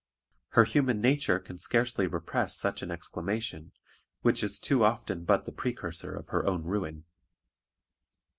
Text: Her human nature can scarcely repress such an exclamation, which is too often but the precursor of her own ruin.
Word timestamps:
Her 0.53 0.63
human 0.63 0.99
nature 0.99 1.37
can 1.39 1.59
scarcely 1.59 2.07
repress 2.07 2.55
such 2.57 2.81
an 2.81 2.89
exclamation, 2.89 3.71
which 4.23 4.41
is 4.43 4.57
too 4.57 4.83
often 4.83 5.25
but 5.25 5.43
the 5.45 5.51
precursor 5.51 6.15
of 6.15 6.29
her 6.29 6.43
own 6.47 6.63
ruin. 6.63 7.03